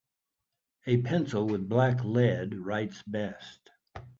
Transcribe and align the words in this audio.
A 0.87 0.99
pencil 1.03 1.45
with 1.45 1.69
black 1.69 2.03
lead 2.03 2.55
writes 2.55 3.03
best. 3.05 3.69